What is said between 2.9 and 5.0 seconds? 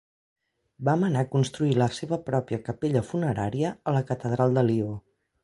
funerària a la catedral de Lió.